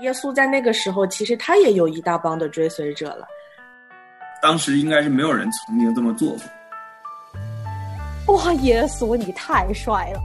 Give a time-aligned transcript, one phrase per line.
[0.00, 3.26] 耶稣在那个时候，其实他也有一大帮的追随者了。
[4.42, 6.36] 当时应该是没有人曾经这么做
[8.26, 8.36] 过。
[8.36, 10.20] 哇，耶稣你太帅了！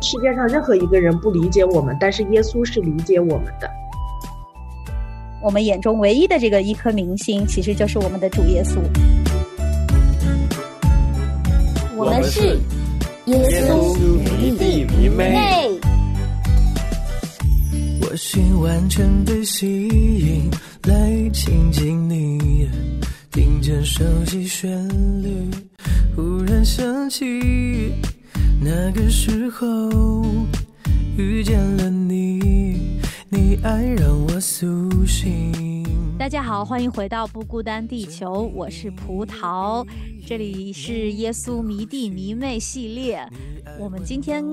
[0.00, 3.70] 世界上任何一个人不理解我们，但是耶稣是理解我们的。
[5.42, 8.78] 我们眼中唯一的这个一颗明星，其实就是我们的主耶稣。
[11.96, 12.58] 我们是
[13.26, 13.36] 耶
[13.68, 15.61] 稣迷弟迷妹。
[18.32, 20.50] 心完全被吸引，
[20.84, 22.66] 来亲近你，
[23.30, 24.88] 听见手机旋
[25.22, 25.50] 律，
[26.16, 27.92] 忽然想起
[28.58, 29.66] 那个时候
[31.14, 35.52] 遇见了你，你爱让我苏醒。
[36.18, 39.86] 大家好，欢迎回到不孤单地球，我是葡萄，
[40.26, 43.28] 这里是耶稣迷弟迷妹系列，
[43.82, 44.44] 我们今天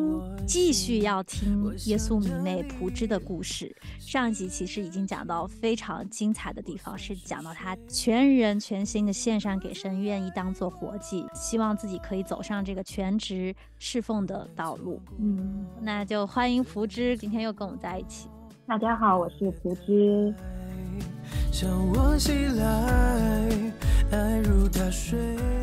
[0.47, 3.71] 继续要听耶稣迷妹蒲芝的故事。
[3.99, 14.99] 上一集其实已经讲到非常精彩的地方，是讲到他全人全心的献上给神，愿意当做活祭，希望自己可以走上这个全职侍奉的道路。
[15.19, 18.27] 嗯，那就欢迎蒲芝，今天又跟我们在一起。
[18.65, 20.33] 大家好，我是蒲之。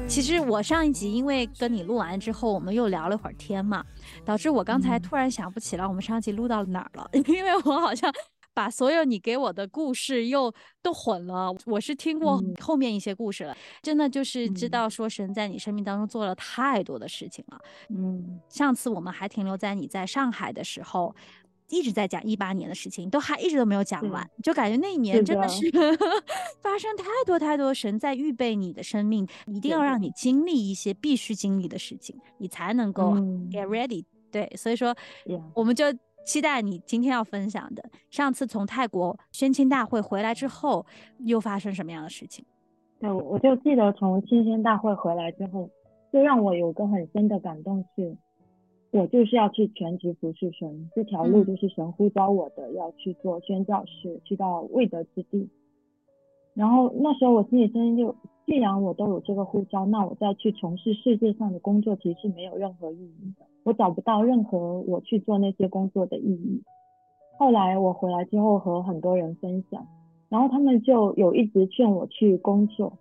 [0.08, 3.84] 其实我上一集因为跟你录完之后，我们又聊了会儿天嘛，
[4.24, 8.12] 导致我刚才突然想不起来我们上一集录到哪儿了， 因为我好像
[8.54, 11.52] 把所有你给我的故事又都混了。
[11.66, 17.60] 我是听过后面一些故事了，真的就是知道说神在你生命当中做了太多的事情了。
[17.90, 21.14] 嗯，上次我们还停留在你在上海的时候。
[21.68, 25.70] 一直在讲一八年的事情，都还一直都没有讲完，就感觉那一年真的是
[26.62, 33.14] 发生太多太多神在预备你的生命，一定要让你经历一些必须经历的事情，你才能够
[33.50, 34.04] get ready。
[34.30, 34.94] 对，所以说
[35.54, 35.84] 我们就
[36.26, 37.82] 期待你今天要分享的。
[38.10, 40.84] 上次从泰国宣亲大会回来之后，
[41.20, 42.44] 又发生什么样的事情？
[43.00, 45.70] 对，我就记得从宣亲大会回来之后，
[46.12, 48.16] 就让我有个很深的感动是。
[48.96, 55.50] 我就是要去全职服侍神，这条路就是神呼召我的，要去做宣教士，去到未得之地。
[56.54, 63.44] 然后那时候我心里声音就，既然我都有这个呼召，那我再去从事世界上的工作，其实是没有任何意义的。
[63.64, 66.62] 我找不到任何我去做那些工作的意义。
[67.38, 69.86] 后来我回来之后和很多人分享，
[70.30, 72.94] 然后他们就有一直劝我去工作，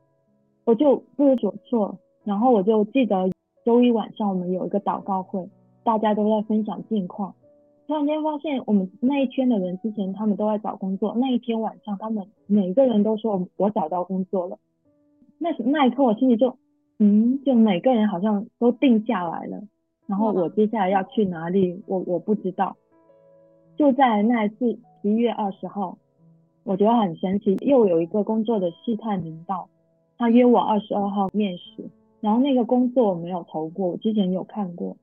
[0.66, 2.00] 我就不知所措。
[2.26, 3.32] 然后我就记得
[3.64, 5.48] 周一晚上我们有一个祷告会。
[5.86, 7.36] 大家都在分享近况，
[7.86, 14.58] 突然间发现我们那一圈的人之前他们都在找工作，那一天晚上他们每个人都说我找到工作了。
[15.38, 16.58] 那那一刻我心里就，
[16.98, 19.62] 嗯，就每个人好像都定下来了。
[20.08, 22.76] 然后我接下来要去哪里，我我不知道。
[23.78, 26.00] 就在那一次十一月二十号，
[26.64, 29.70] 我觉得很神奇，又有一个工作的试探临到，
[30.18, 31.84] 他约我二十二号面试，
[32.22, 34.98] 然后那个工作我没有投过，我之前有看过。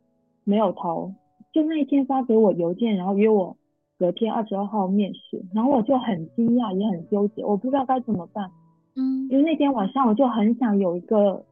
[0.45, 1.13] 没有投，
[1.53, 3.57] 就那一天发给我邮件，然后约我
[3.99, 8.51] 隔天二十二号面试，然后我就很惊讶，也很纠结，我不知道该怎么办。
[8.97, 11.45] 嗯，因为那天晚上我就很想有一个，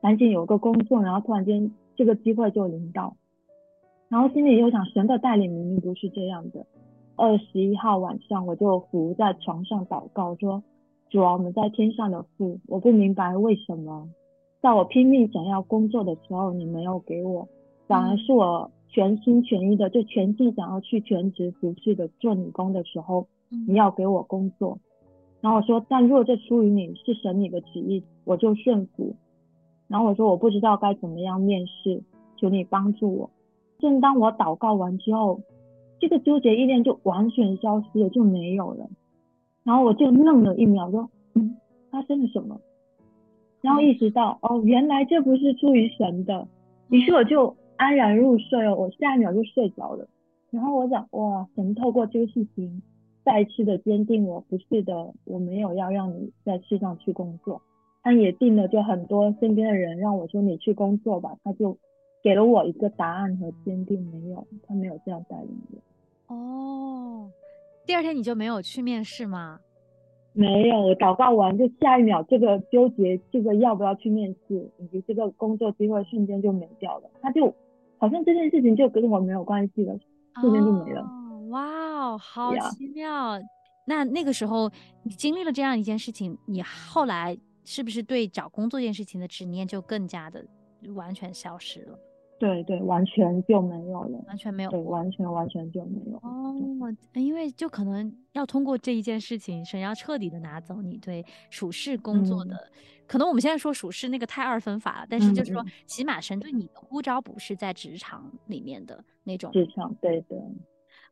[0.00, 3.16] 赶紧有个工作，然后突然间这个机会就临到，
[4.08, 6.64] 然后心里又想神的带领明明不是这样的。
[7.16, 10.62] 二十一号晚上我就伏在床上祷告说：
[11.10, 14.08] 主啊，我们在天上的父，我不明白为什么
[14.62, 17.46] 在我拼命想要工作的时候，你没有给我。
[17.90, 23.26] 反而是我全心全意的，就全心想要去全职服侍的做女工的时候，
[23.66, 24.78] 你要给我工作，
[25.40, 29.16] 然后我说，但若这出于你是神你的旨意，我就顺服。
[29.88, 32.04] 然后我说我不知道该怎么样面试，
[32.36, 33.30] 求你帮助我。
[33.80, 35.40] 正当我祷告完之后，
[35.98, 38.88] 这个纠结意念就完全消失了，就没有了。
[39.64, 41.56] 然后我就愣了一秒，说，嗯，
[41.90, 42.60] 发生了什么？
[43.62, 46.46] 然后意识到，哦，原来这不是出于神的。
[46.90, 47.56] 于是我就。
[47.80, 50.06] 安然入睡哦，我下一秒就睡着了。
[50.50, 52.82] 然后我想，哇，神透过这个事情
[53.24, 57.62] 再次的坚定我，不是的，我没有要让你在世上去工作。
[58.02, 61.78] 他也定了，就很多身边的人让我说你去工作吧，他就
[62.22, 65.48] 给了我一个答案和坚定，没有，他没有这样带领
[66.28, 66.34] 我。
[66.34, 67.30] 哦，
[67.86, 69.60] 第二天你就没有去面试吗？
[70.34, 77.54] 没有，我祷告完就下一秒，这个纠结，这个要不要去面试，以及这个工作机会瞬间就没掉了，他就。
[78.00, 79.94] 好像这件事情就跟我没有关系了，
[80.40, 81.06] 瞬间就没了。
[81.50, 83.38] 哇哦，好奇妙！
[83.86, 84.70] 那那个时候
[85.02, 90.44] 你经历了这样一件事情，你后来是不是对找工作这件事情的执念就更加的
[90.94, 91.98] 完全消失了？
[92.38, 96.20] 对对，完全就没有了，完全没有对，完全完全就没有了。
[96.22, 96.56] 哦，
[97.12, 102.70] 因为就可能要通过这一件事情，神要彻底的拿走你对处事工作嗯的，
[103.10, 109.50] 可能我们现在说属实那个太二分法了，但是就是说起码神对你的呼召不是在职场里面的那种。
[109.50, 110.40] 职场对的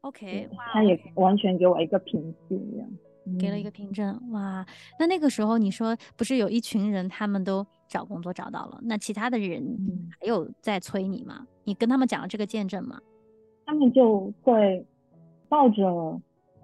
[0.03, 2.89] ，OK，他也完全给我一个平静，这样
[3.37, 4.65] 给了一个嗯凭证，哇！
[5.01, 11.49] 那那个时候你说不是有一群人他们都找工作找到了，那其他的人嗯还有在催你吗？
[11.65, 13.01] 你跟他们讲了这个见证吗？
[13.67, 14.87] 他们就会
[15.49, 16.21] 抱着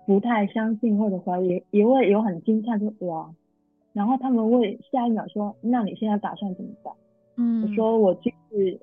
[0.07, 3.35] 不太相信或者怀疑，也会有很惊讶，就哇，
[3.95, 6.93] 然后他们会下一秒说：“那你现在打算怎么办？”
[7.37, 8.79] 嗯，我说：“我继续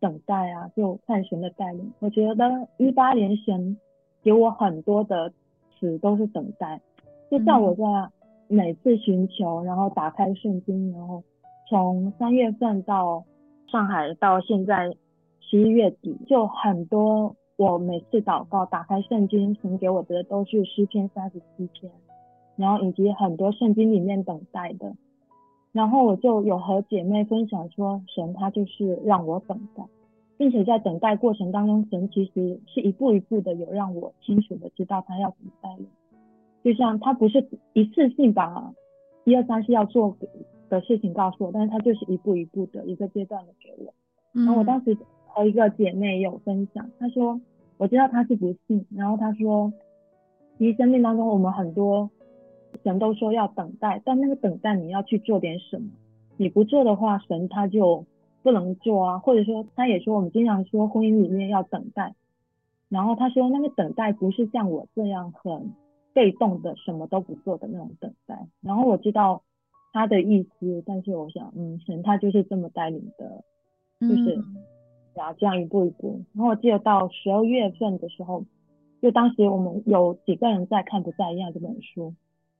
[0.00, 3.76] 等待啊，就探寻的带领。”我觉得一八年神
[4.22, 5.30] 给我很多的
[5.78, 6.80] 词都是等待，
[7.30, 7.82] 就像我在
[8.48, 11.22] 每次寻求，然后打开圣经，然后
[11.68, 13.24] 从三月份到
[13.68, 14.94] 上海到现在
[15.40, 21.90] 十一月底，就很多我每次祷告打开圣经，神给我的都是诗篇三十七篇，
[22.56, 24.94] 然后以及很多圣经里面等待的，
[25.72, 29.82] 然后我就有和姐妹分享说，神他就是让我等待，
[30.36, 35.86] 并且在等待过程当中，神其实是一步一步的有让我清楚的知道他要怎么带领，
[36.62, 38.72] 就像他不是一次性把
[39.24, 40.16] 一二三四要做
[40.68, 43.94] 的事情告诉我，但是他就是一步一步的一个阶段的给我。
[44.34, 44.96] 嗯，然后我当时
[45.26, 47.40] 和一个姐妹有分享，她说
[47.78, 49.72] 我知道她是不信，然后她说，
[50.58, 52.10] 其实生命当中我们很多
[52.82, 55.90] 神都说要等待，但那个等待你要去做点什么，
[56.36, 58.04] 你不做的话，神他就
[58.42, 62.14] 不能做啊，或者说他也说我们经常说婚姻里面要等待，
[62.88, 65.72] 然后他说那个等待不是像我这样很
[66.12, 69.42] 被动的什么都不做的那种等待，然后我知道
[69.92, 73.44] 他的意思，但是我想，嗯，神他就是这么带领的。
[74.00, 74.56] 就是嗯
[75.14, 76.24] 然后这样一步一步。
[76.34, 78.44] 然后我记得到十二月份的时候，
[79.00, 82.12] 就当时我们有几个人在看《不再一样》这本书，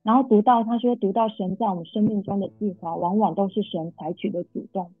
[0.03, 4.91] 然后读到他说，读到神在我们生命中的计划，往往都是神采取的主动。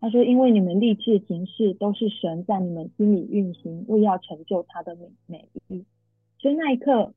[0.00, 5.84] 他说，因为你们立志行事，都是神在你们心里运行，为要成就他的美美意。
[6.38, 7.14] 所以那一刻，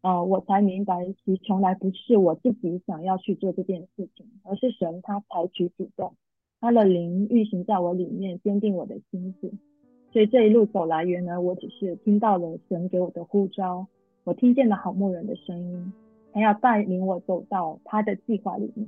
[0.00, 6.14] 呃，我才明白，其实从来不是我自己想要去做这件事情，而是神他采取主动。
[6.60, 9.52] 他的灵运行在我里面，坚定我的心智。
[10.12, 13.86] 所以这一路走来，原来我只是听到了神给我的呼召，
[14.24, 15.92] 我听见了好牧人的声音，
[16.34, 18.86] 他要带领我走到他的计划里面。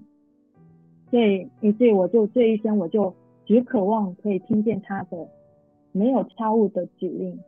[1.10, 3.14] 所以以至于我就这一生，我就
[3.46, 5.28] 只渴望可以听见他的
[5.92, 7.38] 没有差误的指令。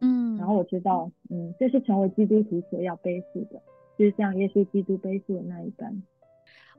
[0.00, 3.62] 嗯，然后我知道，嗯，这是成为基督徒所要背负的，
[3.96, 6.02] 就是像耶稣基督背负的那一般。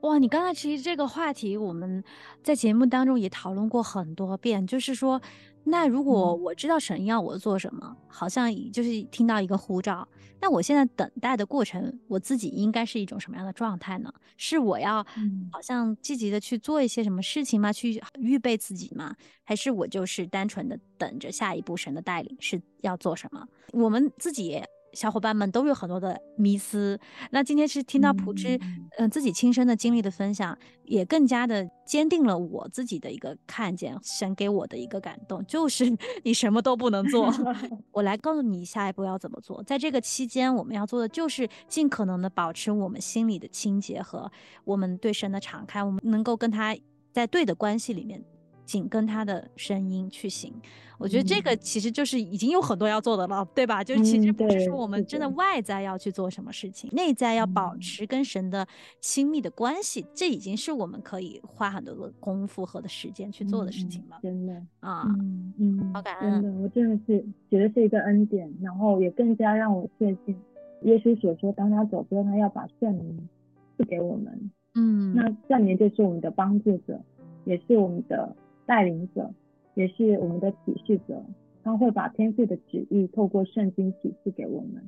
[0.02, 2.02] 哇，你刚才其实这个话题我们
[2.42, 5.20] 在节目当中也讨论过很多遍，就是说，
[5.64, 10.06] 那如果嗯我知道神要我做什么，好像就是听到一个呼召，
[10.40, 14.12] 那我现在等待的过程，我自己应该是一种什么样的状态呢？
[14.36, 17.72] 是我要嗯好像积极的去做一些什么事情吗？
[17.72, 19.16] 去预备自己吗？
[19.44, 23.46] 还是我就是单纯的等着下一步神的带领是要做什么？
[23.72, 24.64] 我们自己也
[24.96, 26.98] 小伙伴们都有很多的迷思。
[27.30, 35.84] 那今天是听到朴之，嗯嗯、自己亲身的经历的分享，也更加的坚定了我自己的一个看见，神给我的一个感动，就是
[36.24, 37.30] 你什么都不能做。
[37.92, 39.62] 我来告诉你下一步要怎么做。
[39.64, 44.32] 在这个期间，我们要做的就是尽可能的保持我们心里的清洁和
[44.64, 46.74] 我们对神的敞开，我们能够跟他
[47.12, 48.24] 在对的关系里面。
[48.66, 50.52] 紧跟他的声音去行，
[50.98, 51.58] 我觉得这个嗯。
[51.62, 53.82] 其实就是已经有很多要做的了，对吧？
[53.82, 55.34] 就是其实不是说我们真的的。
[55.36, 57.80] 外在要去做什么事情，内在要保嗯。
[57.80, 58.66] 持跟神的
[59.00, 65.04] 亲密的关系，这已经是我们可以花很多的功夫和的时间去做的事嗯情了真的，啊。
[65.06, 70.36] 嗯嗯好感恩真的，我真的是觉得是一个恩典，然后也更加让我确信，
[70.82, 73.28] 耶稣所说，当他走之后，他要把圣灵
[73.76, 77.00] 赐给我们，嗯，那圣灵就是我们的帮助者，
[77.44, 78.34] 也是我们的
[78.66, 79.30] 带领者，
[79.74, 81.22] 也是我们的启示者，
[81.62, 84.82] 他会把天父的旨意透过圣经启示给我们，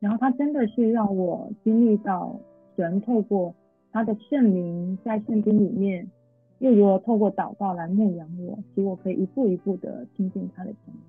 [0.00, 2.38] 然后他真的是让我经历到
[2.76, 3.54] 神透过
[3.92, 6.08] 他的圣灵在圣经里面，
[6.58, 11.00] 又如何透过祷告来牧养我，使我可以一步一步的亲近他的声音。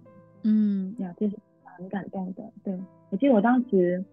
[0.43, 2.43] 嗯呀，这是很感动的。
[2.63, 2.77] 对
[3.09, 4.03] 我记得我当时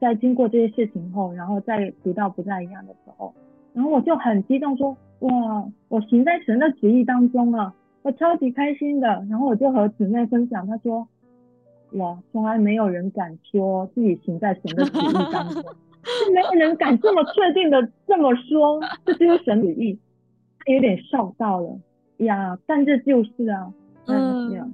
[0.00, 3.34] 在经过这些事情后，然后再读到不再一样的时候，
[3.74, 9.08] 然后我就很激动说，哇，我行在神的旨意当中了，我超级开心的。
[9.28, 11.06] 然后我就和姊妹分享，她说，
[11.92, 19.98] 哇，从来没有人敢说自己行在神的旨意当中，就没有人敢这么确定的这么说，这就是神旨意。
[20.60, 21.76] 她有点笑到了
[22.18, 23.74] 呀，但这就是啊。
[24.06, 24.72] 嗯，这样。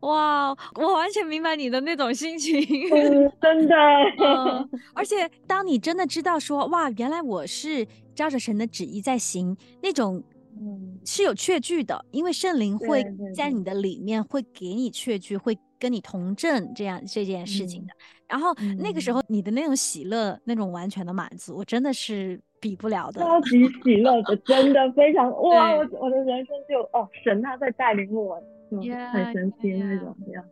[0.00, 2.60] 哇，我完全明白你的那种心情，
[2.92, 3.74] 嗯，真的。
[4.18, 10.22] 嗯，而且当你真的知道说，哇，原来我是照着神的旨意在行，那种，
[10.60, 17.92] 嗯，是有确据的，因为圣灵会在你的里面会给你确据，会跟你同证这样这件事情的。
[18.28, 23.20] 然后那个时嗯候你的那种喜乐，那种完全的满足，真的是比不了的。
[23.22, 25.72] 超级喜乐的，真的非常哇！
[25.74, 28.38] 我我的人生就哦，神他在带领我，
[28.70, 30.44] 很神奇那种这样。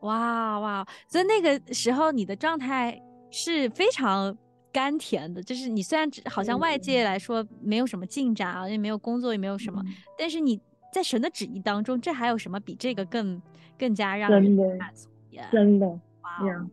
[0.00, 0.86] 哇哇！
[1.08, 3.00] 所以那个时候你的状态
[3.30, 4.36] 是非常
[4.70, 10.60] 甘甜的，就是你虽然只好像外界来说没有什么进展啊，也没有工作，也没有什么，嗯但是你
[10.92, 13.40] 在神的旨意当中，这还有什么比这个更
[13.78, 15.46] 更加让人满足呀？
[15.50, 16.66] 真的哇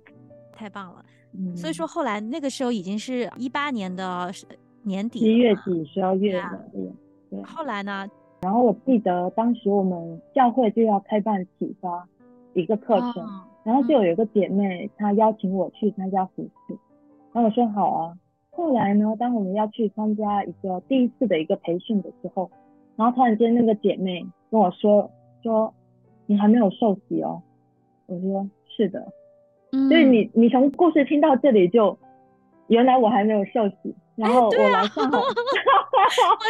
[0.53, 1.05] 太棒了！
[1.33, 4.29] 嗯，所以说后来那个时候已经是一八年的
[4.83, 6.91] 年底一月底、十二月的，对
[7.29, 7.43] 对。
[7.43, 8.05] 后来呢？
[8.41, 12.07] 然后我记得当时我们教会就要开办启发
[12.53, 16.75] 一个课程，哦然后就有一个姐妹她邀请我去参加服饰，
[17.31, 18.17] 然后我说好啊。
[18.49, 22.49] 后来呢，当我们要去参加一个第一次的一个培训的时候，
[22.95, 25.09] 然后突然间那个姐妹跟我说
[25.43, 25.71] 说
[26.25, 27.41] 你还没有受洗哦，
[28.07, 29.07] 我说是的，
[29.71, 31.97] 嗯，所以你你从故事听到这里就
[32.67, 35.25] 原来我还没有受洗，然后我来上海， 完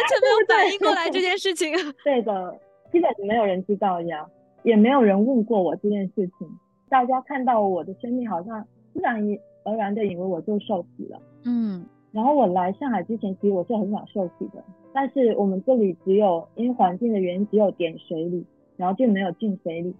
[0.06, 1.72] 全没有反应过来这件事情。
[2.04, 2.54] 对的，
[2.92, 4.26] 基本没有人知道呀，
[4.62, 6.46] 也没有人问过我这件事情。
[6.90, 8.62] 大家看到我的生命，好像
[8.92, 9.16] 自然
[9.64, 11.18] 而然的以为我就受洗了。
[11.44, 14.62] 嗯然后我来上海之前，其实我是很想受洗的，
[14.92, 18.44] 但是我们这里只有因为环境的原因，只有点水里，
[18.76, 19.94] 然后就没有进水里。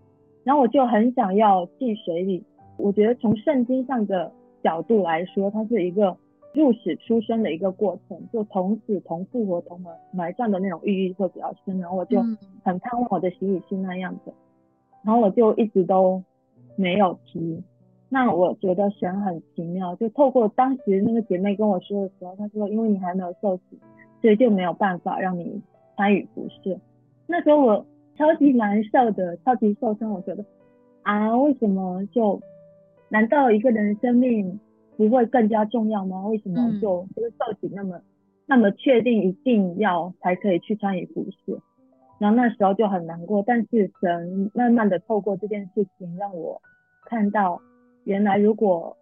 [0.44, 2.44] 然后我就很想要进水里。
[2.76, 4.30] 我觉得从圣经上的
[4.62, 6.14] 角度来说，它是一个
[6.54, 11.78] 入死出生的一个过程，就同死同复活同埋埋葬的那种寓意会比较深。
[11.78, 14.32] 然后我就嗯很盼望我的洗礼是那样的，
[15.02, 16.22] 然后我就一直都
[16.76, 17.62] 没有提。
[18.08, 23.78] 那我觉得神很奇妙，就透过当时那个姐妹跟我说的时候，她说因为你还没有受洗，
[24.20, 25.62] 所以就没有办法让你
[25.96, 26.78] 参与服饰。
[27.26, 27.86] 那时候我
[28.18, 30.10] 超级难受的，超级受伤。
[30.10, 30.44] 我觉得
[31.00, 32.38] 啊，为什么就
[33.08, 34.60] 难道一个人的生命
[34.96, 36.26] 不会更加重要吗？
[36.26, 38.00] 为什么嗯就这个受洗那么
[38.46, 41.58] 那么确定一定要才可以去参与服饰？
[42.18, 46.60] 然后那时候就很难过，但是神慢慢的透过这件事情让我
[47.06, 47.60] 看到，
[48.04, 48.96] 原来如果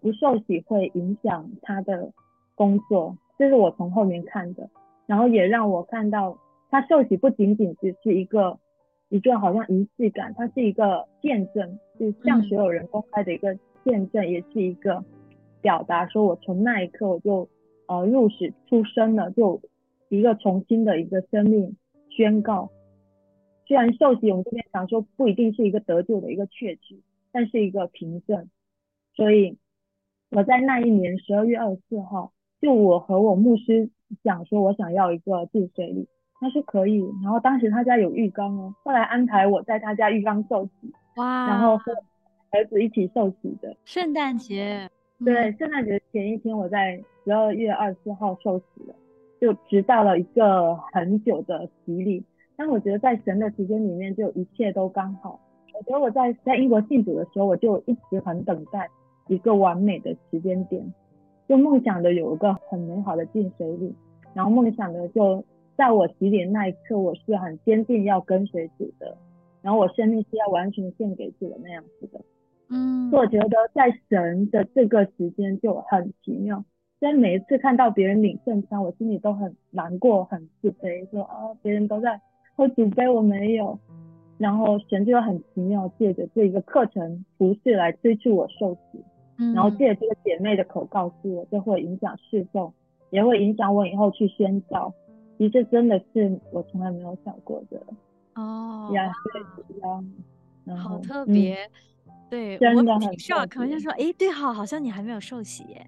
[0.00, 2.10] 不受洗会影响他的
[2.54, 4.68] 工作，这是我从后面看的，
[5.06, 6.36] 然后也让我看到
[6.70, 8.58] 他受洗不仅仅只是一个
[9.08, 15.04] 一个好像仪式感，它是一个见证，就是向所有人公开的一个见证，也是一个
[15.64, 17.48] 表达，说我从那一刻我就
[17.88, 19.62] 呃入死出生了，就
[20.10, 21.74] 一个重新的一个生命
[22.10, 22.70] 宣告。
[23.66, 27.02] 虽然受洗我们这边讲说不一定是一个得救的一个确据，
[27.32, 28.50] 但是一个凭证。
[29.16, 29.56] 所以
[30.30, 33.88] 我在那一年十二月二十四号，就我和我牧师
[34.22, 36.06] 讲说，我想要一个自水礼，
[36.38, 37.02] 他说可以。
[37.22, 41.90] 然后当时他家有浴缸哦，后来安排我在他家浴缸受洗，哇，然后和
[42.50, 43.74] 儿子一起受洗的。
[43.86, 44.90] 圣诞节，
[45.24, 48.94] 对，圣诞节前一天，我在十二月二十四号受洗了，
[49.40, 52.22] 就直到了一个很久的洗礼。
[52.56, 55.40] 但我觉得在神的时间里面，就一切都刚好。
[55.72, 58.88] 我觉得我在在英国信主的时候，我就一直很等待
[59.28, 60.84] 一个完美的时间点，
[61.48, 63.94] 就梦想的有一个很美好的进水礼，
[64.34, 65.42] 然后梦想的就
[65.74, 69.16] 在我洗礼那一刻，我是很坚定要跟随主的，
[69.62, 72.20] 然后我生命是要完全献给主的那样子的。
[72.68, 76.64] 嗯，所以我觉得在神的这个时间就很奇妙。
[77.00, 82.20] 虽然每一次看到别人领圣餐，我心里都很难过、很自卑，说啊，别人都在
[82.56, 83.78] 喝主杯，我没有。
[84.36, 89.04] 然后神就很奇妙，借着这一个课程服饰来催促我受洗，
[89.38, 92.72] 嗯，然后借着这个姐妹的口告诉我，这会影响侍奉，
[93.10, 94.92] 也会影响我以后去宣教。
[95.38, 97.80] 其实这真的是我从来没有想过的
[98.34, 99.12] 哦，呀，哇
[99.68, 100.04] 对呀，
[100.64, 101.56] 然后好特嗯别，
[102.30, 105.86] 对我挺真的很可能就说，诶，对哈，好像你还没有受洗耶，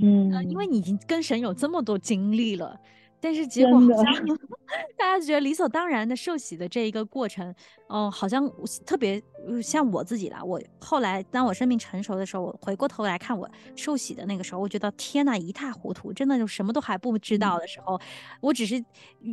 [0.00, 2.78] 嗯呃，因为你已经跟神有这么多经历了，
[3.20, 4.26] 但是结果好像。
[4.98, 7.54] 大家觉得理所当然的受洗的这一个过程，
[7.88, 8.46] 哦、好像
[8.84, 17.98] 特别呃像我自己啦，我后来当我生命成熟的时候，我回过头来看我受洗的那个时候，我觉得天呐，一塌糊涂，真的就什么都还不知道的时候，
[18.42, 18.84] 我只是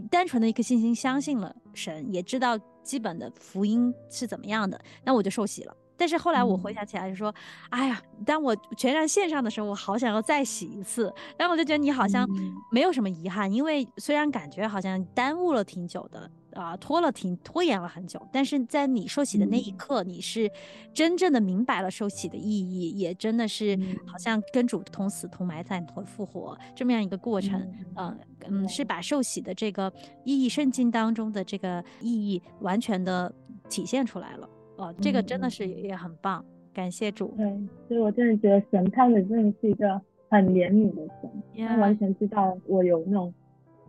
[0.09, 5.75] 单纯的一颗信心相信了神，也知道基本的福音是怎么样的，那我就受洗了。
[5.97, 7.33] 但是后来我回嗯想起来就说，
[7.69, 11.13] 哎呀，当我全然线上的时候，我好想要再洗一次。
[11.37, 20.51] 然后我就觉得你好像嗯没有什么遗憾，因为虽然感觉好像耽误了挺久的，啊、拖了挺拖延了很久，但是在你受洗的那一嗯刻，你是
[20.93, 27.59] 真正的明白了受洗的意义，也真的是好嗯像跟主同死同埋葬同复活这么样一个过程。
[27.61, 29.91] 嗯嗯嗯，是把受洗的这个
[30.23, 33.33] 意义，圣经当中的这个意义完全的
[33.69, 34.47] 体现出来了。
[34.77, 37.33] 哦、这个真的嗯是也也很棒，感谢主。
[37.37, 37.45] 对，
[37.87, 43.33] 所以我真的觉得神他的真的是一个很怜悯的神，他完全知道我有那种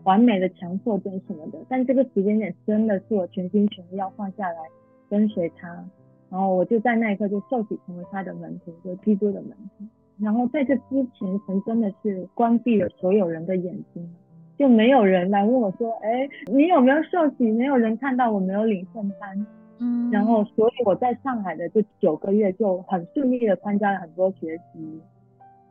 [0.05, 4.59] 完美的强迫症什么的，但这个时间点真的是我全心全意要放下来
[5.11, 5.69] 跟随他，
[6.31, 9.85] 然后我就在那一刻就受洗成为他的门徒，就基督的门徒。
[10.19, 10.83] 然后在这之
[11.19, 14.09] 前，神真的是关闭了所有人的眼睛，
[14.57, 19.47] 就没有人来问我说：“哎，你有没有受洗？”没有人看到我没有领圣餐。
[19.79, 25.01] 嗯，然后，所以我在上海的这九个月就很顺利的参加了很多学习，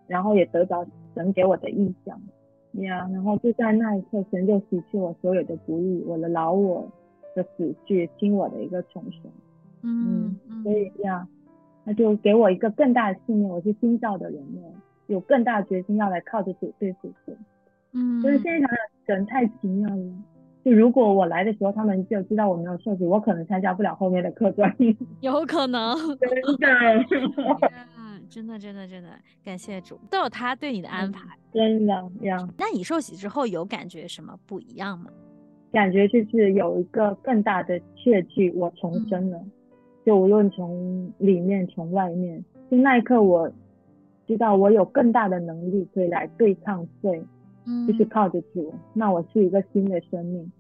[0.07, 2.19] 然后也得到神给我的意向，
[2.73, 6.87] 呀、然后就在那一刻，神就洗去我所有的不易，我的老我
[7.35, 9.21] 的死去，新我的一个重生。
[9.81, 11.27] 嗯嗯，所以呀，
[11.83, 14.71] 那就给我一个更大的信念，我是新造的人了，
[15.07, 17.35] 有更大的决心要来靠着主对付主。
[17.93, 18.77] 嗯，所以现在想想，
[19.17, 20.03] 神太奇妙了。
[20.65, 24.75] 就如果我来的时候，他们就知道我没有受洗，我可能参加不了后面的课专。
[25.21, 25.95] 有可能。
[26.17, 26.29] 真
[26.59, 26.67] 的，
[27.95, 29.09] 嗯，真的，真的，真的，
[29.43, 31.21] 感谢主，都有他对你的安排。
[31.53, 35.11] 真的呀，那你受洗之后有感觉什么不一样吗？
[35.71, 39.39] 感觉就是有一个更大的确据，我重生了。
[40.03, 43.51] 就无论从里面从外面，就那一刻我
[44.25, 47.21] 知道我有更大的能力可以来对抗罪，
[47.67, 48.73] 嗯就是靠着主。
[48.93, 50.51] 那我是一个新的生命，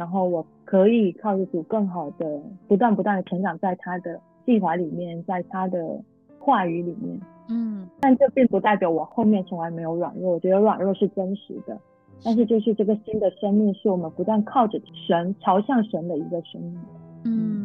[0.00, 6.00] 然后我可以靠着主更好的不断不断的成长在他的计划里面，在他的
[6.38, 7.20] 话语里面。
[7.50, 11.78] 嗯但这并不代表我后面从来没有软弱，我觉得软弱是真实的。
[12.24, 16.80] 但是就是这个新的生命，是我们不断靠着神朝向神的一个生命。
[17.24, 17.59] 嗯。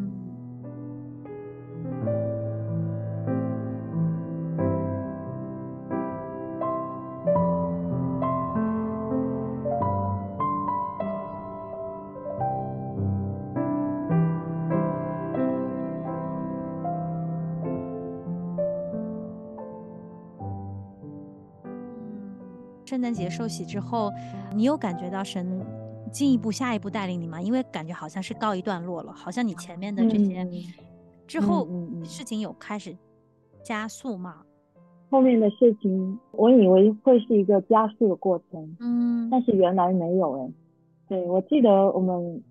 [22.86, 24.12] 圣诞节受洗之后，
[24.54, 25.60] 你有感觉到神
[26.12, 27.42] 进一步、下一步带领你吗？
[27.42, 30.52] 因为感觉好像是告一段落了，好像你前面的这些、嗯
[31.28, 31.68] 之后、
[32.04, 32.96] 事情有开始
[33.64, 34.44] 加速吗？
[35.10, 40.52] 后面的事情，我以为会是一个加速的过程，嗯但是原来没有哎。
[41.08, 42.44] 对，我记得我们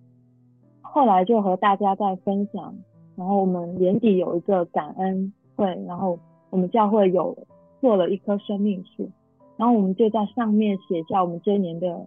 [0.81, 2.75] 后来就和大家在分享，
[3.15, 6.19] 然后我们年底有一个感恩会，然后
[6.51, 7.37] 我们教会有
[7.81, 9.09] 做了一棵生命树，
[9.57, 12.07] 然后我们就在上面写下我们这一年的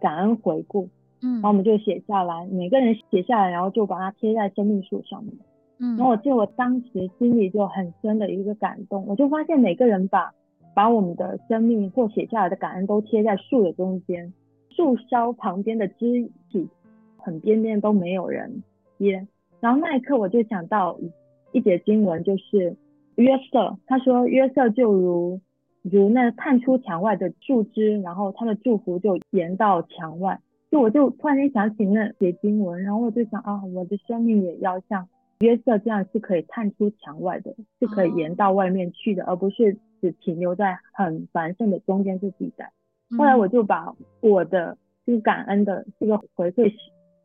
[0.00, 0.88] 感恩回顾，
[1.22, 5.34] 嗯然后我们就写下来，每个人写下来，然后就把它贴在生命树上面。
[5.78, 10.32] 嗯然后我记得我当时心里就很深的一个感动，我就发现每个人把
[10.74, 14.32] 把我们的生命或写下来的感恩都贴在树的中间，
[14.70, 16.68] 树梢旁边的枝体
[17.16, 18.62] 很边边都没有人
[18.96, 19.26] 贴。
[19.60, 21.10] 然后那一刻我就想到一
[21.52, 22.76] 一节经文，就是
[23.16, 25.40] 约瑟，他说约瑟就如
[25.82, 30.40] 如那探出墙外的树枝，然后他的祝福就延到墙外。
[30.70, 35.06] 就我就突然间想起那写经文，然后我就想啊，我的生命也要像
[35.40, 42.72] 约瑟这样是可以探出墙外的，是可以延到外面去的，而不是只停留在很繁盛的中间这地带。
[43.18, 46.72] 后来我就把我的就是感恩的这个回馈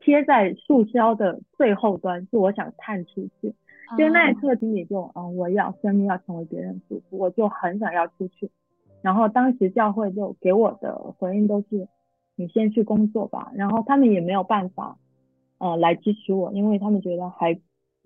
[0.02, 3.54] 贴在树梢的最后端，是我想探出去。
[3.96, 8.50] 就那一刻心里就，嗯，我要生命要成为别人的祝福，我就很想要出去。
[9.04, 11.88] 然后当时教会就给我的回应都是，
[12.36, 13.52] 你先去工作吧。
[13.56, 14.98] 然后他们也没有办法，
[15.60, 17.60] 呃，来支持我，因为他们觉得还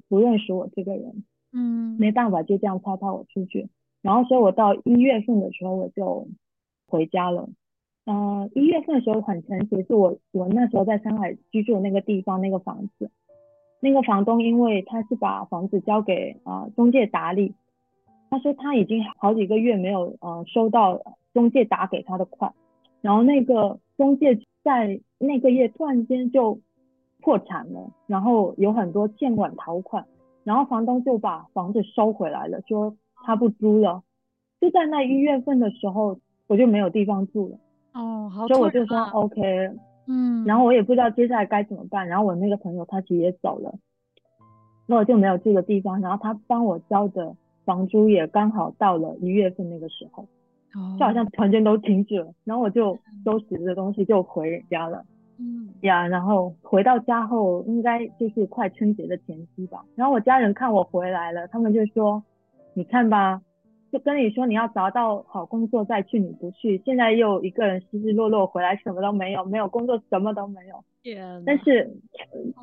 [0.09, 3.69] 不认识我这个人，嗯没办法就这样抛抛我出去。
[4.01, 6.27] 然后所以我到一月份的时候我就
[6.87, 7.49] 回家了。
[8.05, 13.11] 呃，一月份的时候很神奇，是我我那时候在上海居住的那个地方那个房子，
[13.81, 17.53] 那个房东因为他是把房子交给啊、呃中介打理，
[18.29, 21.01] 他说他已经好几个月没有呃收到
[21.33, 22.53] 中介打给他的款，
[23.01, 26.59] 然后那个中介在那个月突然间就
[27.21, 30.05] 破产了，然后有很多欠款逃款，
[30.43, 34.03] 然后房东就把房子收回来了，说他不租了。
[34.59, 37.57] 就在那一月份的时候，我就没有地方住了，
[37.93, 39.71] 哦，好所以我就说 OK，
[40.07, 43.75] 嗯，然后我也不知道接下来该怎么办，然后我那个朋友他其实也走了，
[44.87, 47.35] 那我就没有住的地方，然后他帮我交的
[47.65, 50.23] 房租也刚好到了一月份那个时候，
[50.75, 55.03] 哦就好像突然间都停止了，然后我就收拾着东西就回家了。
[55.43, 59.83] 嗯呀，然后回到家后，应该就是快春节的前夕吧。
[59.95, 62.23] 然后我家人看我回来了，他们就说
[62.75, 63.41] ：“你看吧，
[63.91, 70.83] 就跟你说你要找到好工作再去，你不去，现在又一个人失失落落回来，什么都没有，没有工作，什么都没有。
[71.03, 71.91] 天但是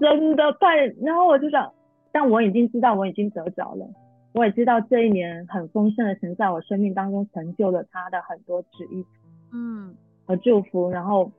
[0.01, 0.87] 真的太……
[1.03, 1.73] 然后我就想，
[2.11, 3.87] 但我已经知道我已经得着了，
[4.35, 9.05] 我也知道这一年很丰盛的神在我生命当中成就了他的很多旨意。”
[9.53, 9.95] 嗯
[10.27, 11.33] 和祝福，然后，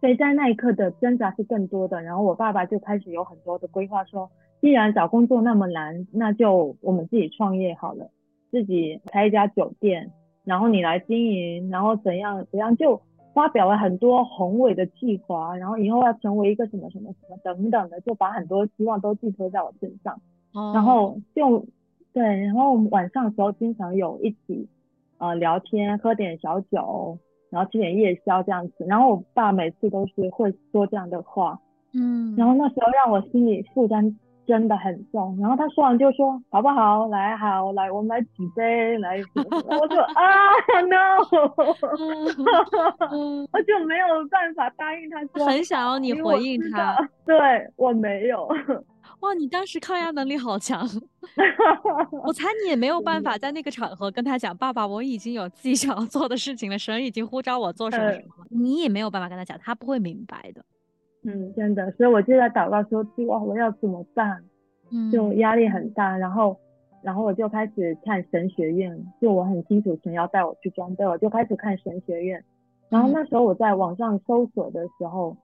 [0.00, 2.00] 所以在那一刻的挣扎是更多的。
[2.00, 4.30] 然后我爸爸就开始有很多的规划，说，
[4.60, 8.08] 既然找工作那么难，那就我们自己创业好了，
[8.50, 10.10] 自己开一家酒店，
[10.44, 13.00] 然后你来经营，然后怎样怎样，就
[13.34, 20.20] 发表了很多宏伟的计划，然后以后要成为一个什么什么什么等等的，就把很多希望都寄托在我身上。
[20.54, 21.64] 哦然后就
[22.14, 24.66] 对，然后晚上的时候经常有一起
[25.18, 27.18] 呃聊天，喝点小酒，
[27.50, 28.84] 然后吃点夜宵这样子。
[28.86, 31.60] 然后我爸每次都是会说这样的话，
[31.92, 34.16] 嗯，然后那时候让我心里负担
[34.48, 35.36] 真的很重。
[35.38, 37.06] 然后他说完就说好不好？
[37.08, 39.20] 来好来，我们来举杯来。
[39.34, 40.24] 我就啊
[40.88, 41.22] no，
[43.12, 45.46] 嗯 我就没有办法答应他说。
[45.46, 47.36] 很想要你回应他道，对
[47.76, 48.48] 我没有。
[49.20, 50.88] 哇，你当时抗压能力好强。
[52.24, 58.46] 我猜你也没有办法在那个场合跟他讲，爸爸，我已经有自己想要做的事情了，神已经呼召我做什么什么了。
[58.50, 60.64] 你也没有办法跟他讲，他不会明白的。
[61.30, 64.42] 嗯，真的，所以我就在祷告说，主啊，我要怎么办？
[64.90, 66.56] 嗯，就压力很大，然后，
[67.02, 72.42] 然后我就开始看神学院，就我很清楚神要带我去装备，我就开始看神学院。
[72.88, 75.36] 然后那时候我在网上搜索的时候，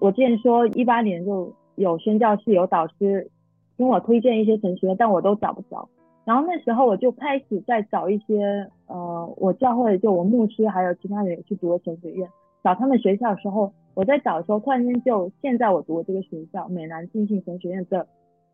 [0.00, 3.30] 我之前说一八年就有宣教士有导师
[3.78, 5.88] 跟我推荐一些神学院，但我都找不着。
[6.26, 12.28] 然后那时候我就开始在找一些呃，我教会就我牧师还有其他人也去读的神学院，
[12.62, 18.06] 找他们学校的时候，我在找的时候，突然间就现在我读的这个学校美南浸信神学院的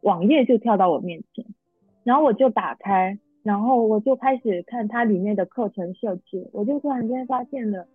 [0.02, 1.44] 网页就跳到我面前，
[2.04, 7.86] 然后我就打开，然后我就开始看它里面的课程设置，我就突然间发现了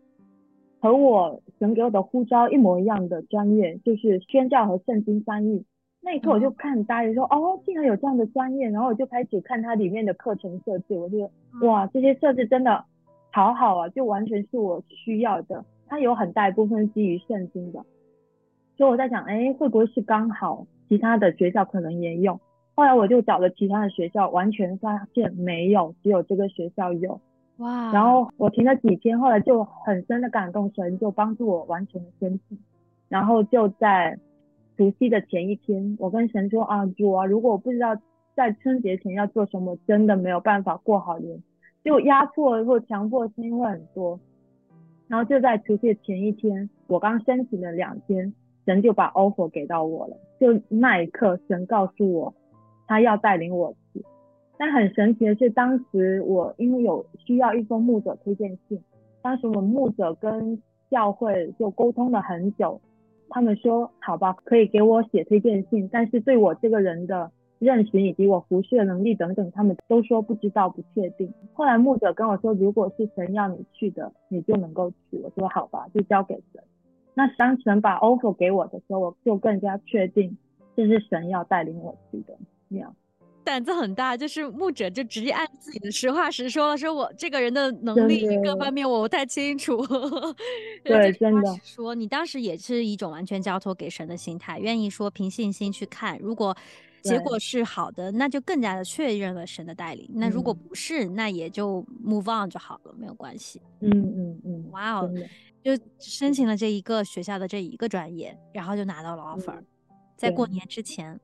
[0.80, 5.64] 和我神给我的呼召一模一样的专业，就是宣教和圣经翻译。
[6.04, 11.30] 那一刻我就看呆了说，哦，竟然有这样的专业，然后我就开始看它里面的课程设置，我就觉
[11.62, 12.84] 得哇，这些设置真的
[13.32, 15.64] 好好啊，就完全是我需要的。
[15.92, 17.84] 它有很大一部分基于圣经的，
[18.78, 22.40] 所以我在想，哎，会不会是刚好其他的学校可能也有？
[22.76, 27.20] 后来我就找了其他的学校，完全发现没有，只有这个学校有。
[27.58, 32.58] 哇，然后我停了几天，后来就很深的感动，神就帮助我完全的申请。
[33.10, 34.18] 然后就在
[34.78, 37.98] 除夕的前一天，我跟神说啊，主啊，如果我不知道
[38.34, 41.44] 在春节前要做什么，真的没有办法过好年，
[41.84, 44.18] 就压迫或强迫声音会很多。
[45.12, 48.34] 然后就在除夕的前一天，我刚申请了两天，
[48.66, 50.16] 神就把 offer 给到我了。
[50.40, 52.34] 就那一刻，神告诉我，
[52.88, 54.02] 他要带领我去。
[54.58, 58.82] 但很神奇的是，当时我因为有需要一封牧者推荐信，
[59.22, 60.58] 当时我们牧者跟
[60.90, 62.80] 教会就沟通了很久，
[63.28, 67.30] 他们说好吧，可以给我写推荐信，但是对我这个人的
[67.62, 71.32] 认识以及我服侍的能力等等，他们都说不知道、不确定。
[71.54, 75.18] 后来牧者跟我说，如果是神要你去的，你就能够去。
[75.24, 76.64] 我说好吧，就交给神。
[77.14, 80.36] 那当神把 offer 给我的时候，我就更加确定
[80.76, 82.34] 这是神要带领我去的。
[82.68, 82.96] 那样。
[83.44, 89.84] 胆子很大，就是牧者就直接按自己的实话实说了，说我这个人的能力各方面我不太清楚。
[90.84, 96.56] 对真的说你当时也是一种完全交托给神的心态，愿意说凭信心去看，如果
[97.02, 100.10] 结果是好的，那就更加的确认了神的带领。
[100.14, 103.62] 那如果嗯不是，那也就 move on 就好了，没有关系。
[103.80, 105.12] 嗯嗯嗯，哇哦
[105.64, 109.66] 就申请了这一个学校的这一个专业，然后就拿到了 offer，、嗯
[110.18, 111.20] 在过年之前，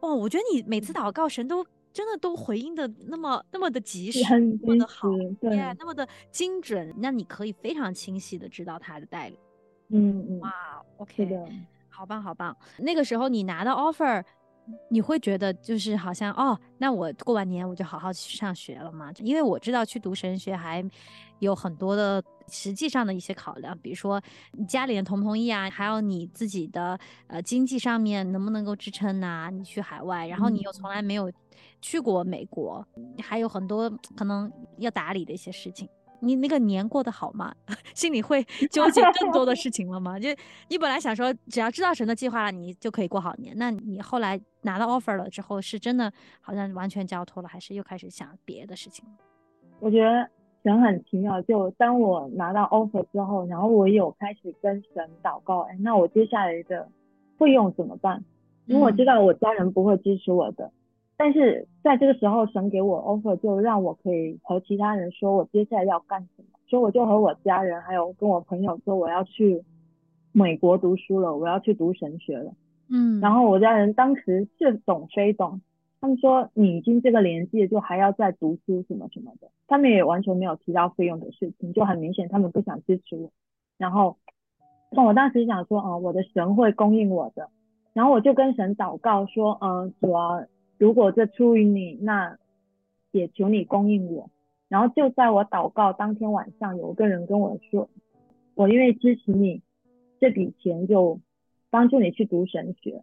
[0.00, 4.24] 哦，我觉得你每次祷告神都真的都回应的那么那么的及时，
[4.62, 9.38] 那么的好，时，对，耶那么的精准，那你可以非常清晰的知道他的带领。
[9.90, 10.52] 嗯嗯，哇
[10.96, 11.48] ，OK，的，
[11.88, 12.56] 好棒好棒。
[12.78, 14.24] 那个时候你拿到 offer，
[14.88, 19.12] 你会觉得就是好像哦，那我过完年我就好好去上学了嘛？
[19.18, 20.84] 因为我知道去读神学还
[21.38, 24.20] 有很多的实际上的一些考量，比如说
[24.52, 31.30] 你家里人同不同意啊，还有你自己的呃经济上面能不能够支撑呐、你去海外，然后你又从来没有
[31.80, 32.86] 去过美国，
[33.22, 35.88] 还有很多可能要打理的一些事情。
[36.20, 37.54] 你那个年过得好吗？
[37.94, 40.18] 心里会纠结更多的事情了吗？
[40.18, 40.28] 就
[40.68, 43.54] 你本来想说，只要知道神的计划了，你就可以过好年。
[43.56, 49.12] 那你后来拿到 offer 了之后，是真的好像完全交托了，还是又开始想别的事情了？
[49.80, 50.28] 我觉得
[50.62, 56.88] 神很奇妙，就当我拿到 offer 之后，然后我有开始跟神祷告，哎，那我接下来的
[57.38, 58.22] 费用怎么办？
[58.66, 60.70] 因为我知道我家人不会支持我的，
[61.22, 69.62] 但是在这个时候，神给我 offer 就让我可以和其他人说我接下来要干什么，所以我就和我家人还有跟我朋友说我要去
[70.32, 72.54] 美国读书了，我要去读神学了。
[72.88, 75.60] 嗯，然后我家人当时是懂非懂，
[76.00, 83.30] 他们说你已经这个年纪了，就还要再读书什么什么的，他们也完全没有提到费用的事情，就很明显他们不想支持我。
[83.76, 84.16] 然后，
[84.90, 87.50] 那我当时想说，啊、我的神会供应我的，
[87.92, 90.40] 然后我就跟神祷告说，嗯、主啊，
[90.80, 92.38] 如果这出于你，那
[93.12, 94.30] 也求你供应我。
[94.70, 97.90] 然后就在我祷告当天晚上，有个人跟我说，
[98.54, 99.60] 我因为支持你，
[100.18, 101.20] 这笔钱就
[101.68, 103.02] 帮助你去读神学。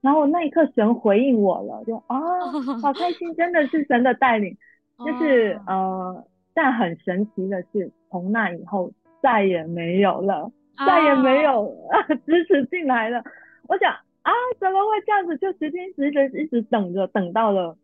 [0.00, 2.18] 然后那一刻神回应我了，就啊，
[2.80, 4.56] 好开心，真的是神的带领。
[5.04, 10.50] 就是哦呃，但很神奇的是，从那以后再也没有了，
[10.86, 13.22] 再也没有啊支持进来了。
[13.68, 15.36] 我想啊，怎么会这样子？
[15.38, 17.76] 就时间一直一直等着，等到了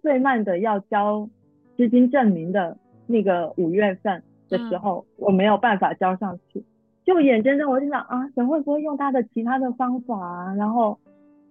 [0.00, 1.28] 最慢的要交
[1.76, 6.64] 资金证明的那个五月份的时候，我没有办法交上去。
[7.04, 10.54] 就眼睁睁我就想啊，神会不会用他的其他的方法啊？
[10.54, 10.98] 然后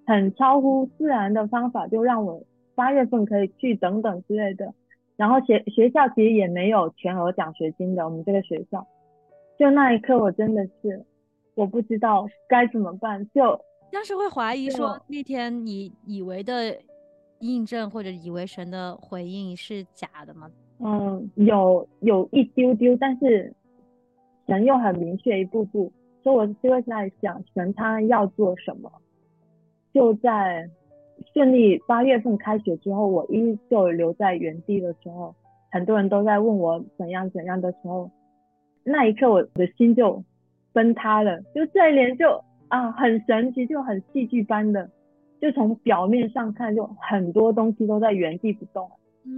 [0.05, 2.41] 很超乎自然的方法，就让我
[2.73, 4.73] 八月份可以去等等之类的。
[5.15, 8.87] 然后学学校其实也没有全额奖学金的，我们这个学校。
[9.59, 11.05] 就那一刻，我真的是
[11.53, 13.29] 我不知道该怎么办。
[13.29, 13.61] 就
[13.93, 16.75] 当时会怀疑就说那天你以为的
[17.41, 20.49] 印证或者以为神的回应是假的吗？
[20.79, 23.53] 嗯，有有一丢丢，但是
[24.47, 25.91] 神又很明确一步步，
[26.23, 28.91] 所以我就会在想，神他要做什么？
[29.93, 30.67] 就在
[31.33, 35.35] 顺利八月份开学之后，我依旧留在原地的时候，
[35.71, 38.09] 很多人都在问我怎样怎样的时候，
[38.83, 40.23] 那一刻我的心就
[40.73, 44.89] 崩塌了，就这一年就啊很神奇，就很戏剧般的，
[45.39, 48.89] 就从表面上看，就很多东西都在原地不动。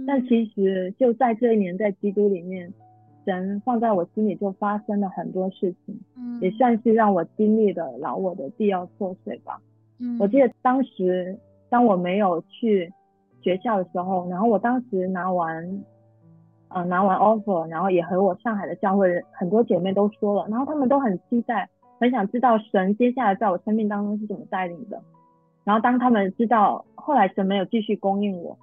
[0.06, 2.72] 但嗯其实就在这一年，在基督里面，
[3.26, 9.60] 神放在我心里就发生了很多事情，嗯也算是让我经历的老我的必要破碎吧。
[10.00, 12.90] 嗯我记得当时当我没有去
[13.42, 15.84] 学校的时候，然后我当时拿完，
[16.68, 25.02] 呃，拿完 offer，然后也和我上海的教会人很多姐妹都说了，然后她们都很期待，很想知道神接下来在我生命当中是怎么带领的。
[25.64, 28.56] 然后当他们知道后来神没有继续供应我，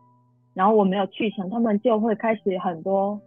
[0.53, 3.19] 然后我没有去成，他们就会开始很多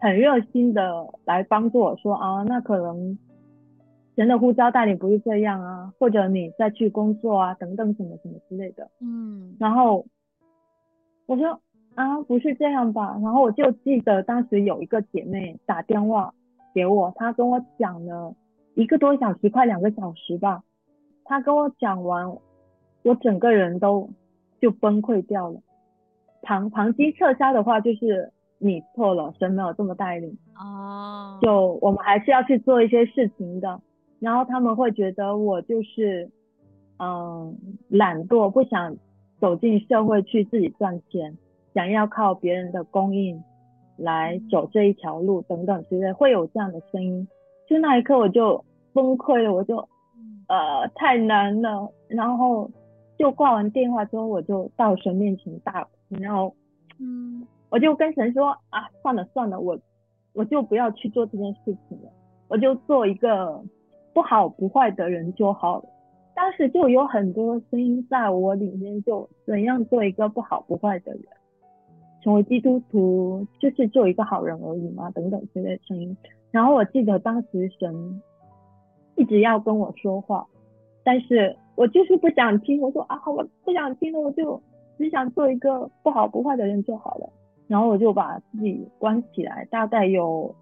[0.00, 3.18] 很热心的来帮助我说啊，那可能
[4.16, 8.90] 神的呼召带领不是这样啊，或者你再去工作啊，等等什么什么之类的。
[9.00, 10.04] 嗯然后
[11.26, 11.60] 我说
[11.94, 13.18] 啊，不是这样吧？
[13.22, 16.34] 然后我就记得当时有一个姐妹打电话
[16.74, 18.34] 给我，她跟我讲了
[18.78, 20.62] 一个多小时，快两个小时吧。
[21.24, 22.30] 他跟我讲完，
[23.02, 24.08] 我整个人都
[24.60, 25.60] 就崩溃掉了。
[26.42, 30.38] 旁旁击撤销的话，就是你错了，神没有这么带领。
[30.54, 33.80] 哦，就我们还是要去做一些事情的。
[34.20, 36.30] 然后他们会觉得我就是，
[37.00, 38.96] 嗯，懒惰，不想
[39.40, 41.36] 走进社会去自己赚钱，
[41.74, 43.42] 想要靠别人的供应
[43.96, 47.26] 来走这一条路等等之类，会有这样的声音。
[47.68, 48.64] 就那一刻我就
[48.98, 49.76] 崩溃了，我就
[50.48, 51.88] 呃太难了。
[52.08, 52.68] 然后
[53.16, 56.52] 就挂完电话之后，我就到神面前大哭，然后
[56.98, 59.78] 嗯我就跟神说啊，算了算了，我
[60.32, 62.10] 我就不要去做这件事情了，
[62.48, 63.62] 我就做一个
[64.12, 65.84] 不好不坏的人就好了。
[66.34, 71.22] 当时就有很多声音在我里面，就怎样做一个不好不坏的人，
[72.22, 76.16] 成为基督徒就是做一个好人而已嘛，等等之类的声音。
[76.50, 78.22] 然后我记得当时神
[79.18, 80.46] 一直要跟我说话，
[81.04, 82.80] 但是我就是不想听。
[82.80, 84.62] 我说啊，我不想听了，我就
[84.96, 87.28] 只想做一个不好不坏的人就好了。
[87.66, 90.54] 然后我就把自己关起来，大概有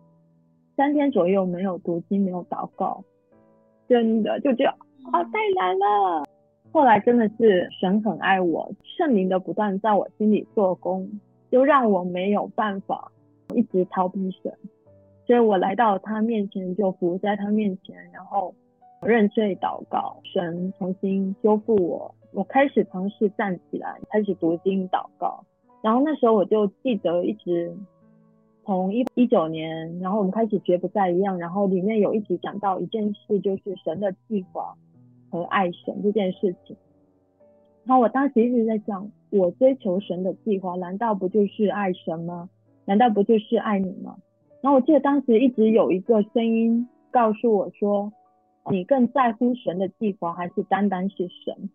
[0.76, 3.04] 三天左右没有读经，没有祷告，
[3.88, 4.70] 真的就觉得
[5.12, 6.24] 啊太难了。
[6.72, 11.08] 后来真的是神很爱我，圣灵的不断在我心里做工，
[11.50, 13.12] 就让我没有办法
[13.54, 14.52] 一直逃避神，
[15.26, 18.54] 所以我来到他面前就伏在他面前，然后
[19.02, 25.44] 认罪祷告，神重新修复我，我开始尝试站起来，开始读经祷告。
[25.82, 27.76] 然后那时候我就记得一直
[28.64, 34.74] 从一一九年，然后我们开始绝不再一样，然后里面有一直讲到一件事，就是神的计划
[35.30, 36.76] 和爱神这件事情。
[37.84, 42.48] 然后我当时一直在想，我追求神的计划，难道不就是爱神吗？
[42.84, 44.16] 难道不就是爱你吗？
[44.66, 48.12] 然后我记得当时一直有一个声音告诉我说，
[48.68, 51.70] 你更在乎神的计划，还是单单是神？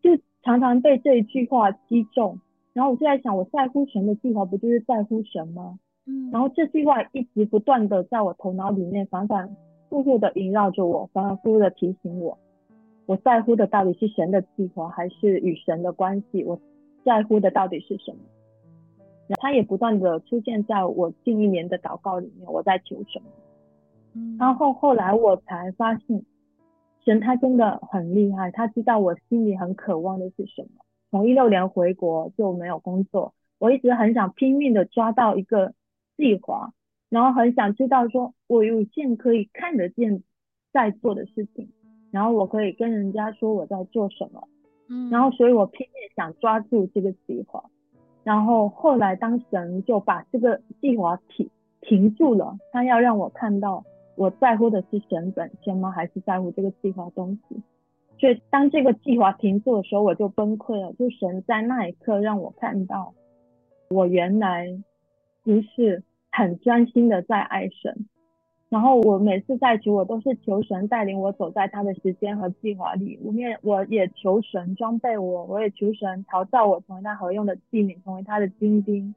[0.00, 2.38] 就常常被这一句话击中，
[2.74, 5.80] 然后我就在想，我在乎神的计划，不就是在乎神吗？
[6.06, 9.56] 嗯然后这句话一直不断的在我头脑里面反反
[9.88, 12.38] 复复的萦绕着我，反反复复的提醒我，
[13.06, 16.44] 我在乎的到底是神的计划，还是与神的关系？
[16.44, 16.56] 我
[17.04, 18.18] 在乎的到底是什么？
[19.28, 23.26] 然后它也不断的出现在我近一年的祷告里面，我在求什么？
[24.14, 26.24] 嗯然后后来我才发现，
[27.04, 30.68] 神他真的很厉害，他知道我心里很渴望的是什么。
[31.10, 35.74] 从一六年回国就没有工作，我一直很想拼命的抓到一个
[36.16, 36.72] 计划，
[37.08, 40.22] 然后很想知道说我有一件可以看得见
[40.72, 41.68] 在做的事情，
[42.10, 44.48] 然后我可以跟人家说我在做什么，
[44.88, 47.64] 嗯然后所以我拼命想抓住这个计划，
[48.26, 51.48] 然后后来当神就把这个计划停
[51.80, 53.84] 停住了，他要让我看到
[54.16, 55.92] 我在乎的是神本身吗？
[55.92, 57.62] 还是在乎这个计划东西？
[58.18, 60.92] 所以当这个计划停住的时候，我就崩溃了。
[60.94, 63.14] 就神在那一刻让我看到，
[63.90, 64.66] 我原来
[65.44, 68.08] 不是很专心的在爱神。
[68.68, 73.16] 然后我每次在求，我都是求神带领我走在他的时间和计划里。
[73.22, 79.14] 我也我也求神装备我，我也求神调教我，成为他合用的器皿，成为他的精兵。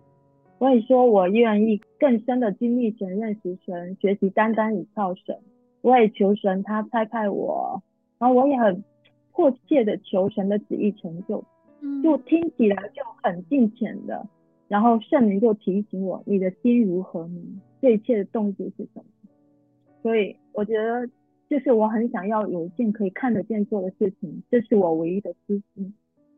[0.60, 5.36] 所以说，我愿意更深的经历神、认识神、学习单单倚靠神。
[5.82, 7.82] 我也求神他差派我，
[8.20, 8.84] 然后我也很
[9.32, 11.44] 迫切的求神的旨意成就。
[11.82, 14.28] 嗯就听起来就很近前的，
[14.68, 17.42] 然后圣灵就提醒我，你的心如何呢？
[17.82, 19.04] 这一切的动机是什么？
[20.02, 21.08] 所以我觉得，
[21.50, 25.94] 就是我很想要有一件可以看得见做的事情，这是我唯一的私心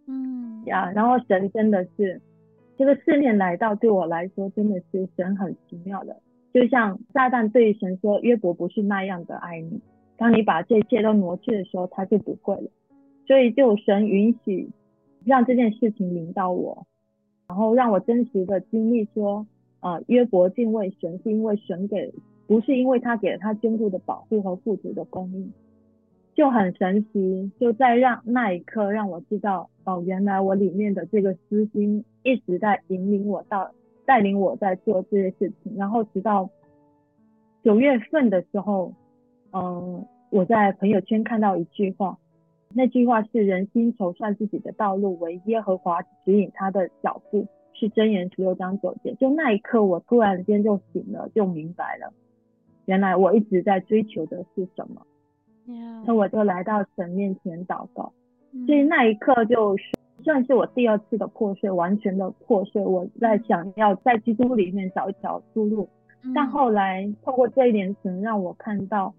[0.08, 0.92] 嗯呀。
[0.92, 2.22] 然后神真的是，
[2.78, 6.18] 这个试炼来到对我来说真的是神很奇妙的，
[6.54, 9.80] 就像撒旦对神说约伯不是那样的爱你，
[10.18, 12.70] 当你把这一切都挪去的时候，他就不会了。
[13.28, 14.70] 所以就神允许
[15.24, 16.88] 让这件事情临到我，
[17.48, 19.46] 然后让我真实的经历说，
[19.82, 22.14] 呃，约伯敬畏神是因为神给，
[22.52, 25.54] 不是因为他给了他坚固的保护和富足的供应，
[26.36, 27.50] 就很神奇。
[27.58, 33.72] 就在让那一刻让我知道，哦，原来我里面的这个私心一直在引领我到
[34.06, 36.50] 带领我在做这些事情，然后直到
[37.64, 38.94] 九月份的时候，
[39.54, 42.18] 嗯，我在朋友圈看到一句话。
[42.74, 49.14] 那句话是“人心筹算自己的道路，为耶和华指引他的脚步”，是箴言十六章九节。
[49.16, 52.12] 就那一刻，我突然间就醒了，就明白了，
[52.92, 55.02] 原来我一直在追求的是什么。
[55.74, 58.12] 呀那我就来到神面前祷告，
[58.52, 59.84] 嗯所以那一刻就是
[60.26, 62.84] 算是我第二次的破碎，完全的破碎。
[62.84, 65.88] 我在想要在基督里面找一条出路，
[66.36, 69.14] 但嗯后来透过这一点，神让我看到，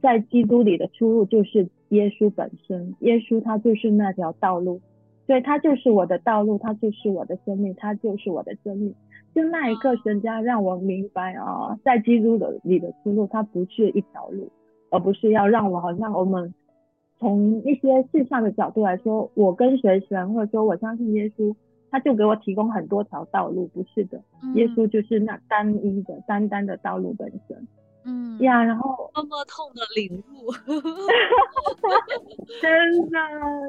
[0.00, 4.80] 在基督里的出路就是耶稣本身，耶稣他就是那条道路，
[5.26, 8.94] 所以他就是我的道路，他就是我的生命，他就是我的生命。
[9.36, 14.50] 就那一刻，神家让我明白啊，在基督的里的出路，它不是一条路，
[14.88, 16.54] 而不是要让我好像我们
[17.18, 21.54] 从一些世上的角度来说，我跟随神，或者说我相信耶稣，
[21.90, 24.18] 他就给我提供很多条道路，不是的。
[24.54, 27.68] 耶稣就是那单一的、单单的道路本身
[28.06, 28.64] 嗯呀。
[28.64, 30.50] 然后多么痛的领悟，
[32.62, 33.18] 真的，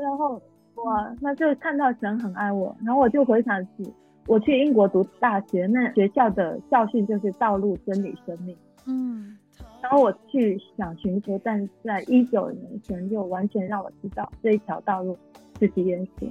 [0.02, 0.42] 然后
[0.76, 3.94] 哇，那就看到神很爱我，然后我就回想起
[4.28, 8.56] 我去英国读大学，那学校的校训就是道路、真理、生命。
[8.86, 9.38] 嗯
[9.82, 15.18] 然后我去想寻求，但在一九年前就完全让我知道这一条道路
[15.60, 16.28] 就是耶稣，就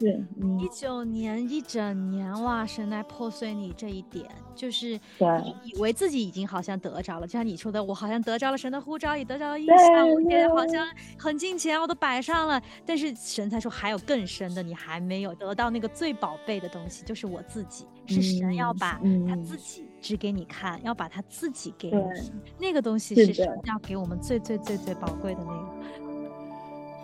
[0.00, 10.86] 是嗯一，九年一整年哇，神来破碎你这一点，就是你以为自己已经好像得着了，就像你说的，我好像得着了神的呼召，也得着了意对象，我也好像
[11.18, 12.60] 很近前，我都摆上了。
[12.84, 25.52] 但是神才说还有更深的，你还没有得到那个最宝贝的东西，就是我自己，是神要嗯把他嗯自己指给你看，要把他自己给对你，那个东西是的是神要给我们最最最最宝贵的那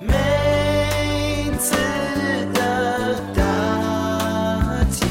[0.09, 0.74] 个。
[1.55, 1.77] 每次
[2.53, 5.07] 的打击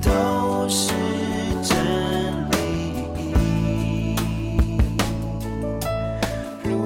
[0.00, 0.92] 都是
[1.64, 1.74] 真
[2.52, 2.54] 理。
[6.62, 6.78] 如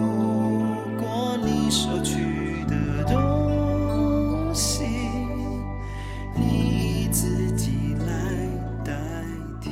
[0.98, 4.86] 果你收取的东西，
[6.34, 8.06] 你自己来
[8.82, 8.94] 代
[9.60, 9.68] 替。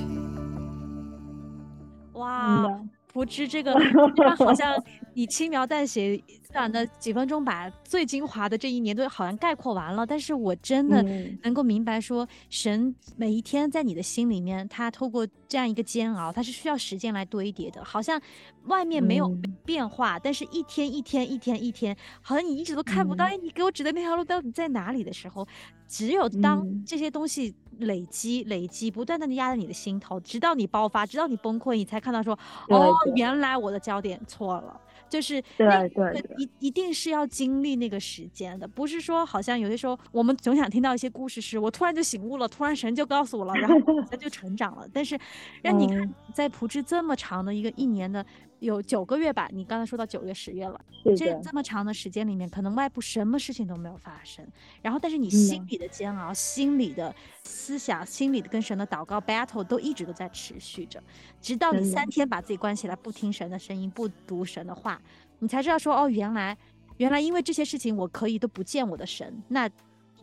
[2.13, 2.81] 哇，真的
[3.11, 3.73] 蒲芝这个，
[4.37, 4.75] 好像
[5.17, 10.05] 你轻描淡写短的几分钟把最精华的这一年都好像概括完了。
[10.05, 17.83] 但是我真的嗯能够明白说，神每一天在你的心里面，他透过这样一个煎熬，他是需要时间来堆叠的。
[17.83, 18.21] 好像
[18.65, 25.49] 外面没有嗯变化，但是一天一天一天一天，好像你一直都看不到，嗯哎，你给我指的那条路到底在哪里的时候，
[25.89, 32.39] 只有当嗯这些东西累积、累积，不断的压在你的心头，直到你爆发，直到你崩溃，你才看到说，
[32.69, 34.79] 对哦，原来我的焦点错了。
[35.09, 44.87] 就是对那对个一一定是要经历那个时间的，不是说好像有些时候我们总想听到一些故事是，我突然就醒悟了，突然神就告诉我了，然后我好像就成长了。
[44.93, 45.19] 但是
[45.63, 48.25] 让你看嗯，在普智这么长的一个一年的
[48.61, 50.81] 有九个月吧，你刚才说到九月、十月了，
[51.17, 54.47] 这，这么长的时间里面，可能外部什么事情都没有发生，
[54.83, 55.67] 然后但是你心嗯。
[55.69, 61.03] 里的煎熬、心里的思想、心里的跟神的祷告 battle 都一直都在持续着，
[61.41, 65.01] 直到你三天把自己关起来，不听神的声音，不读神的话，
[65.39, 66.57] 你才知道说哦，原来
[66.97, 69.69] 原来因为这些事情我可以都不见我的神，那。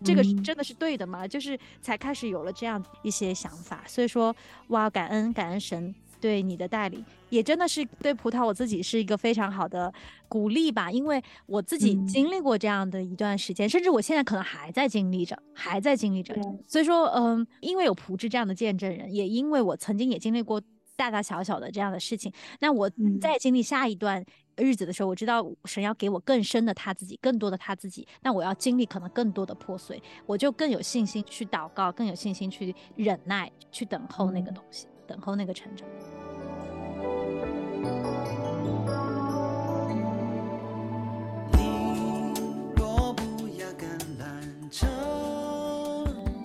[0.04, 0.44] 这个是嗯。
[0.44, 1.26] 真的是对的吗？
[1.26, 4.36] 就是才开始有了这样一些想法，所以说
[4.68, 9.94] 哇，感恩感恩神对你的带领，也真的是对葡萄我自己是一个非常好的
[10.30, 12.08] 鼓励吧，因为我自己嗯。
[12.08, 16.34] 经历过这样的一段时间，甚至我现在可能还在经历着，还在经历着。
[16.66, 20.62] 所以说，嗯，因为有葡智这样的见证人，也因为我曾经也经历过
[20.96, 23.20] 大大小小的这样的事情，那我嗯。
[23.20, 24.24] 在经历下一段
[24.56, 34.54] 日子的时候，我知道神要给我更深的他自己，更多的他自己，那我要经历可能更多的破碎，我就更有信心去祷告，更有信心去忍耐，去等候那个嗯。
[34.54, 35.88] 东西，等候那个成长。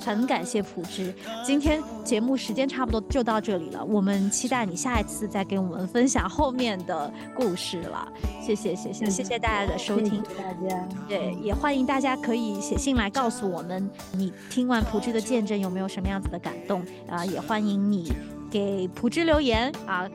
[0.00, 1.12] 很感谢普之，
[1.44, 8.10] 今天节目时间差不多就到这里了，我们期待你下一次再给我们分享后面的故事了。
[8.40, 10.24] 谢谢，谢谢，谢谢大家的收听。
[10.24, 10.88] 谢谢大家。
[11.06, 18.10] 对，也欢迎大家可以写信来告诉我们，你听完普之的见证有没有什么样子的感动啊、也欢迎你
[18.50, 20.08] 给普之留言啊，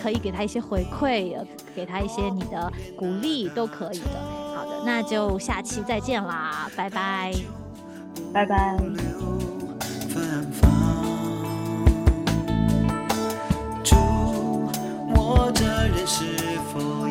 [0.00, 4.20] 可以给他一些回馈，呃给他一些你的鼓励都可以的。
[4.54, 7.32] 好的，那就下期再见啦，拜拜。
[8.32, 8.76] 拜拜。
[10.08, 10.70] 芬芳。
[13.84, 13.96] 主，
[15.14, 16.24] 我这人是
[16.72, 17.06] 否